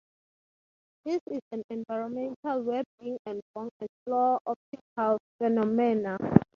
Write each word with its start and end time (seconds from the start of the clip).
This 1.05 1.19
is 1.27 1.41
an 1.51 1.61
environment 1.69 2.35
where 2.41 2.83
Bing 2.99 3.19
and 3.27 3.39
Bong 3.53 3.69
explore 3.79 4.39
optical 4.47 5.19
phenomena. 5.37 6.17